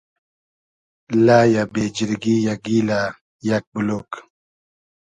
[1.25, 3.01] لئیۂ، بې جیرگی یۂ، گیلۂ
[3.47, 4.09] یئگ بولوگ